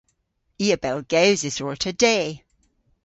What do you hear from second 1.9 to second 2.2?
de.